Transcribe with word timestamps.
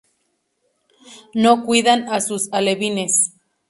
No 1.35 1.63
cuidan 1.63 2.09
a 2.11 2.21
sus 2.21 2.51
alevines. 2.51 3.33